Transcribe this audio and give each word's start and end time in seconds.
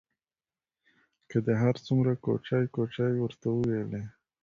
که 1.29 1.37
دې 1.45 1.53
هر 1.63 1.75
څومره 1.85 2.11
کوچې 2.23 2.61
کوچې 2.75 3.07
ورته 3.21 3.47
وویلې. 3.51 4.03